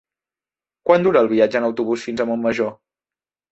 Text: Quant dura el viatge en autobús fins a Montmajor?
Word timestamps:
Quant 0.89 1.05
dura 1.07 1.21
el 1.27 1.29
viatge 1.35 1.61
en 1.61 1.69
autobús 1.69 2.09
fins 2.09 2.25
a 2.25 2.29
Montmajor? 2.33 2.75